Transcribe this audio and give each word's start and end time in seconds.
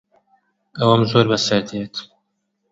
ئەوەم 0.77 1.01
زۆر 1.11 1.25
بەسەر 1.31 1.61
دێت. 1.69 1.95